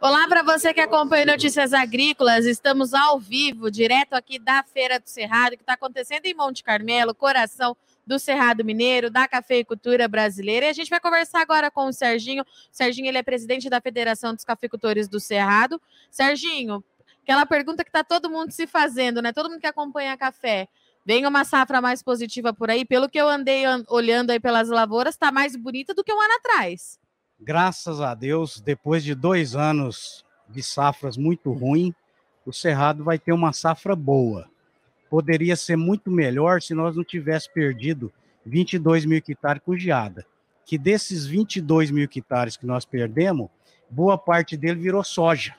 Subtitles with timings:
[0.00, 2.44] Olá para você que acompanha Notícias Agrícolas.
[2.44, 7.14] Estamos ao vivo, direto aqui da Feira do Cerrado, que está acontecendo em Monte Carmelo,
[7.14, 7.76] coração
[8.06, 10.66] do Cerrado Mineiro, da cafeicultura brasileira.
[10.66, 12.42] E a gente vai conversar agora com o Serginho.
[12.42, 15.80] O Serginho ele é presidente da Federação dos Cafeicultores do Cerrado.
[16.10, 16.84] Serginho,
[17.22, 19.32] aquela pergunta que está todo mundo se fazendo, né?
[19.32, 20.68] Todo mundo que acompanha café.
[21.04, 22.84] Vem uma safra mais positiva por aí.
[22.84, 26.34] Pelo que eu andei olhando aí pelas lavouras, está mais bonita do que um ano
[26.34, 26.98] atrás.
[27.38, 31.94] Graças a Deus, depois de dois anos de safras muito ruins,
[32.44, 34.48] o Cerrado vai ter uma safra boa
[35.08, 38.12] poderia ser muito melhor se nós não tivéssemos perdido
[38.44, 40.26] 22 mil hectares com geada.
[40.64, 43.48] Que desses 22 mil hectares que nós perdemos,
[43.88, 45.54] boa parte dele virou soja,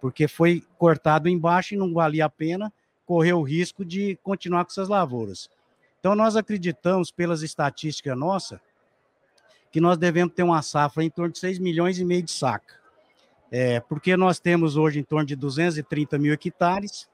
[0.00, 2.72] porque foi cortado embaixo e não valia a pena
[3.06, 5.48] correr o risco de continuar com essas lavouras.
[5.98, 8.60] Então, nós acreditamos, pelas estatísticas nossas,
[9.70, 12.74] que nós devemos ter uma safra em torno de 6 milhões e meio de saca.
[13.50, 17.08] É, porque nós temos hoje em torno de 230 mil hectares,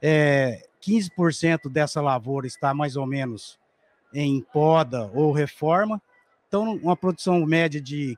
[0.00, 3.58] é, 15% dessa lavoura está mais ou menos
[4.12, 6.00] em poda ou reforma.
[6.46, 8.16] Então, uma produção média de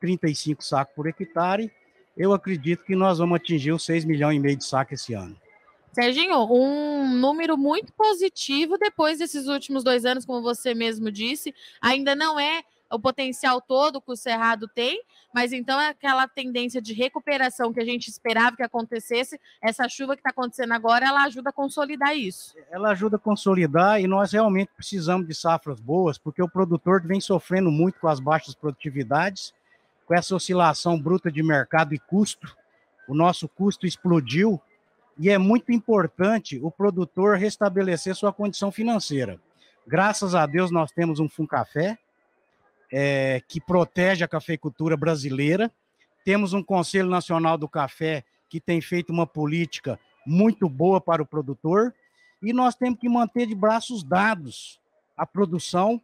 [0.00, 1.72] 35 sacos por hectare,
[2.16, 5.36] eu acredito que nós vamos atingir os 6 milhões e meio de sacos esse ano.
[5.92, 11.54] Serginho, um número muito positivo depois desses últimos dois anos, como você mesmo disse.
[11.82, 15.02] Ainda não é o potencial todo que o Cerrado tem,
[15.34, 20.14] mas então é aquela tendência de recuperação que a gente esperava que acontecesse, essa chuva
[20.14, 22.54] que está acontecendo agora, ela ajuda a consolidar isso.
[22.70, 27.20] Ela ajuda a consolidar e nós realmente precisamos de safras boas, porque o produtor vem
[27.20, 29.54] sofrendo muito com as baixas produtividades,
[30.06, 32.54] com essa oscilação bruta de mercado e custo.
[33.08, 34.60] O nosso custo explodiu
[35.18, 39.40] e é muito importante o produtor restabelecer sua condição financeira.
[39.86, 41.98] Graças a Deus nós temos um Funcafé,
[42.92, 45.70] é, que protege a cafeicultura brasileira.
[46.24, 51.26] Temos um Conselho Nacional do Café que tem feito uma política muito boa para o
[51.26, 51.94] produtor.
[52.42, 54.78] E nós temos que manter de braços dados
[55.16, 56.00] a produção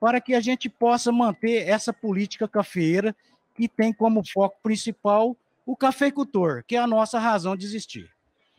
[0.00, 3.14] para que a gente possa manter essa política cafeeira
[3.54, 8.11] que tem como foco principal o cafeicultor, que é a nossa razão de existir.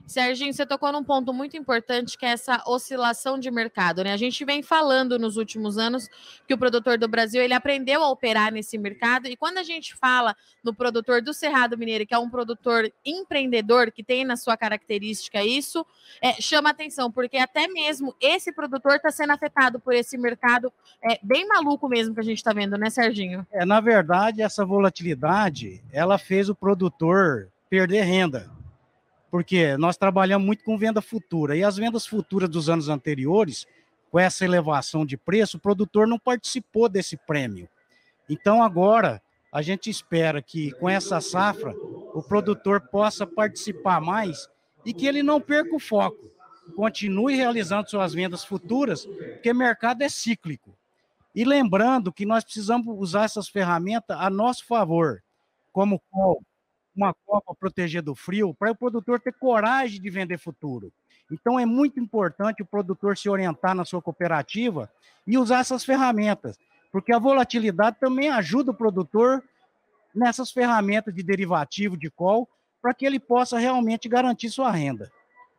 [0.06, 4.12] Serginho, você tocou num ponto muito importante que é essa oscilação de mercado, né?
[4.12, 6.09] A gente vem falando nos últimos anos
[6.47, 9.96] que o produtor do Brasil ele aprendeu a operar nesse mercado e quando a gente
[9.96, 14.58] fala no produtor do Cerrado Mineiro, que é um produtor empreendedor que tem na sua
[14.58, 15.86] característica isso,
[16.22, 20.72] é, chama atenção porque até mesmo esse produtor está sendo afetado por esse mercado
[21.02, 23.47] é, bem maluco mesmo que a gente está vendo, né, Serginho?
[23.52, 28.52] É, na verdade, essa volatilidade ela fez o produtor perder renda
[29.34, 33.66] porque nós trabalhamos muito com venda futura, e as vendas futuras dos anos anteriores,
[34.12, 37.68] com essa elevação de preço, o produtor não participou desse prêmio.
[38.30, 39.20] Então, agora,
[39.52, 41.74] a gente espera que com essa safra,
[42.14, 44.48] o produtor possa participar mais
[44.86, 46.30] e que ele não perca o foco,
[46.76, 50.78] continue realizando suas vendas futuras, porque o mercado é cíclico.
[51.34, 55.24] E lembrando que nós precisamos usar essas ferramentas a nosso favor,
[55.72, 56.44] como call,
[56.96, 60.92] uma copa proteger do frio, para o produtor ter coragem de vender futuro.
[61.31, 64.92] Então é muito importante o produtor se orientar na sua cooperativa
[65.26, 66.58] e usar essas ferramentas,
[66.92, 69.44] porque a volatilidade também ajuda o produtor
[70.14, 72.48] nessas ferramentas de derivativo, de call,
[72.81, 75.12] para que ele possa realmente garantir sua renda.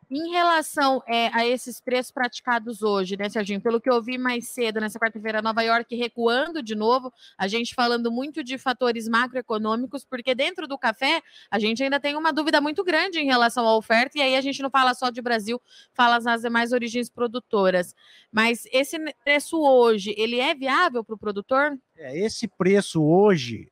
[0.09, 3.61] Em relação é, a esses preços praticados hoje, né, Serginho?
[3.61, 7.73] Pelo que eu vi mais cedo, nessa quarta-feira, Nova York recuando de novo, a gente
[7.73, 12.61] falando muito de fatores macroeconômicos, porque dentro do café a gente ainda tem uma dúvida
[12.61, 15.59] muito grande em relação à oferta, e aí a gente não fala só de Brasil,
[15.93, 17.95] fala nas demais origens produtoras.
[18.31, 21.77] Mas esse preço hoje, ele é viável para o produtor?
[21.97, 23.71] É, esse preço hoje,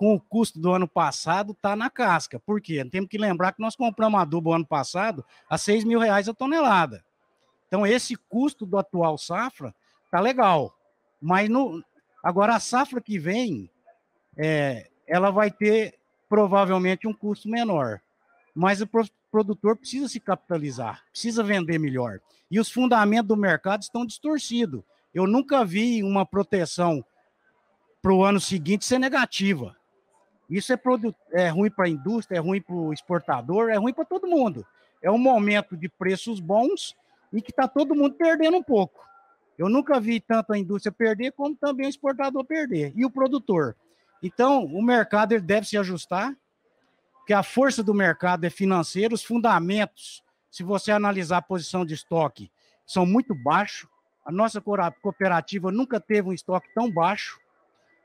[0.00, 2.40] com o custo do ano passado, está na casca.
[2.40, 2.82] Por quê?
[2.86, 7.04] Temos que lembrar que nós compramos adubo ano passado a 6 mil reais a tonelada.
[7.68, 9.74] Então, esse custo do atual safra
[10.10, 10.74] tá legal.
[11.20, 11.84] Mas no,
[12.24, 13.68] agora a safra que vem,
[14.38, 15.98] é, ela vai ter
[16.30, 18.00] provavelmente um custo menor.
[18.54, 18.88] Mas o
[19.30, 22.20] produtor precisa se capitalizar, precisa vender melhor.
[22.50, 24.82] E os fundamentos do mercado estão distorcidos.
[25.12, 27.04] Eu nunca vi uma proteção
[28.00, 29.76] para o ano seguinte ser negativa.
[30.50, 30.78] Isso é,
[31.32, 34.66] é ruim para a indústria, é ruim para o exportador, é ruim para todo mundo.
[35.00, 36.96] É um momento de preços bons
[37.32, 39.00] e que está todo mundo perdendo um pouco.
[39.56, 43.76] Eu nunca vi tanto a indústria perder como também o exportador perder e o produtor.
[44.22, 46.34] Então, o mercado ele deve se ajustar,
[47.14, 51.94] porque a força do mercado é financeira, os fundamentos, se você analisar a posição de
[51.94, 52.50] estoque,
[52.84, 53.88] são muito baixos.
[54.24, 57.38] A nossa cooperativa nunca teve um estoque tão baixo.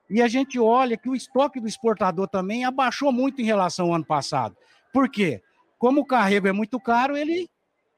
[0.10, 3.96] E a gente olha que o estoque do exportador também abaixou muito em relação ao
[3.96, 4.56] ano passado.
[4.94, 5.42] Por quê?
[5.78, 7.50] Como o carrego é muito caro, ele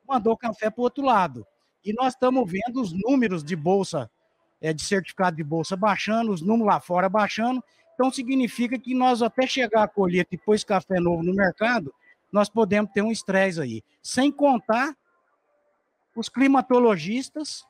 [0.08, 1.46] mandou o café para o outro lado.
[1.84, 4.10] E nós estamos vendo os números de bolsa,
[4.62, 7.64] é, de certificado de bolsa baixando, os números lá fora baixando.
[7.94, 11.94] Então, significa que nós, até chegar a colheita e pôr café novo no mercado,
[12.32, 13.84] nós podemos ter um estresse aí.
[14.02, 14.96] Sem contar
[16.16, 17.66] os climatologistas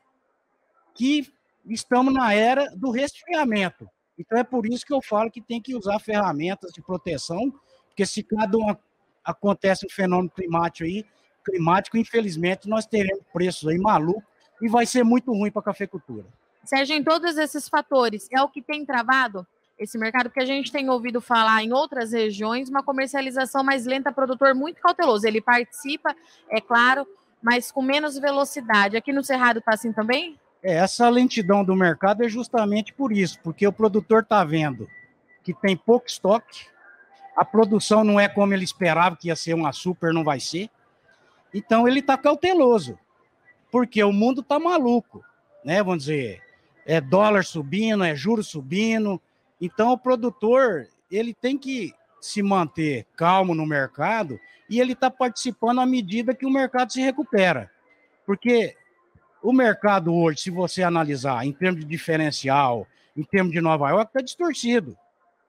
[0.95, 1.31] que
[1.65, 3.89] estamos na era do resfriamento.
[4.17, 7.53] Então é por isso que eu falo que tem que usar ferramentas de proteção,
[7.87, 8.75] porque se cada um
[9.23, 11.05] acontece um fenômeno climático aí,
[11.45, 14.23] climático, infelizmente nós teremos preços aí malucos
[14.61, 16.25] e vai ser muito ruim para a cafeicultura.
[16.63, 19.45] Sérgio, em todos esses fatores, é o que tem travado
[19.79, 24.11] esse mercado, porque a gente tem ouvido falar em outras regiões uma comercialização mais lenta,
[24.11, 25.27] produtor muito cauteloso.
[25.27, 26.15] Ele participa,
[26.49, 27.07] é claro,
[27.41, 28.97] mas com menos velocidade.
[28.97, 30.37] Aqui no Cerrado está assim também?
[30.67, 34.85] É, essa lentidão do mercado é justamente por isso, porque o produtor está vendo
[35.41, 36.65] que tem pouco estoque,
[37.37, 40.69] a produção não é como ele esperava que ia ser uma super, não vai ser.
[41.53, 42.99] Então ele está cauteloso,
[43.71, 45.23] porque o mundo está maluco,
[45.63, 45.81] né?
[45.81, 46.43] Vamos dizer,
[46.85, 49.21] é dólar subindo, é juros subindo.
[49.61, 54.37] Então o produtor ele tem que se manter calmo no mercado
[54.69, 57.71] e ele está participando à medida que o mercado se recupera.
[58.25, 58.75] Porque
[59.47, 62.85] o mercado hoje, se você analisar em termos de diferencial,
[63.15, 64.97] em termos de Nova York, está distorcido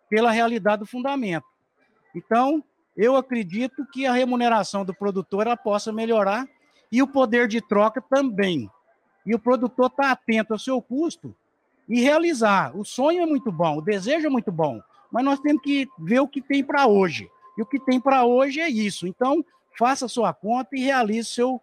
[0.08, 1.44] pela realidade do fundamento.
[2.14, 2.62] Então,
[2.96, 6.46] eu acredito que a remuneração do produtor ela possa melhorar
[6.92, 8.70] e o poder de troca também.
[9.26, 11.34] E o produtor está atento ao seu custo
[11.88, 12.76] e realizar.
[12.76, 14.80] O sonho é muito bom, o desejo é muito bom,
[15.10, 17.28] mas nós temos que ver o que tem para hoje.
[17.58, 19.08] E o que tem para hoje é isso.
[19.08, 19.44] Então,
[19.76, 21.60] faça a sua conta e realize seu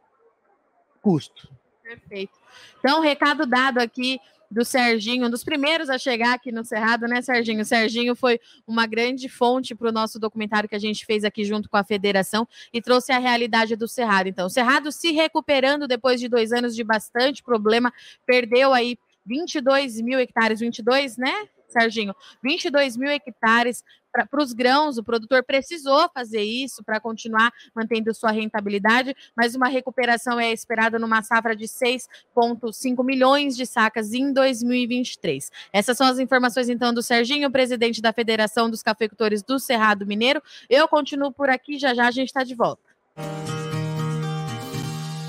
[1.02, 1.50] custo.
[1.86, 2.34] Perfeito.
[2.80, 7.22] Então, recado dado aqui do Serginho, um dos primeiros a chegar aqui no Cerrado, né,
[7.22, 7.62] Serginho?
[7.62, 11.44] O Serginho foi uma grande fonte para o nosso documentário que a gente fez aqui
[11.44, 14.28] junto com a federação e trouxe a realidade do Cerrado.
[14.28, 17.94] Então, o Cerrado se recuperando depois de dois anos de bastante problema,
[18.26, 21.48] perdeu aí 22 mil hectares, 22, né?
[21.78, 28.14] Serginho, 22 mil hectares para os grãos, o produtor precisou fazer isso para continuar mantendo
[28.14, 34.32] sua rentabilidade, mas uma recuperação é esperada numa safra de 6,5 milhões de sacas em
[34.32, 35.52] 2023.
[35.74, 40.42] Essas são as informações, então, do Serginho, presidente da Federação dos Cafeicultores do Cerrado Mineiro.
[40.70, 42.84] Eu continuo por aqui, já já a gente está de volta.